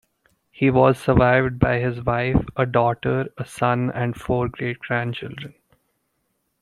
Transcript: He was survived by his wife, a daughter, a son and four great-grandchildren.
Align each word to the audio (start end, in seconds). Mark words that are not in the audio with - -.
He 0.49 0.71
was 0.71 0.97
survived 0.97 1.59
by 1.59 1.77
his 1.77 2.01
wife, 2.01 2.43
a 2.55 2.65
daughter, 2.65 3.27
a 3.37 3.45
son 3.45 3.91
and 3.93 4.15
four 4.19 4.47
great-grandchildren. 4.49 5.53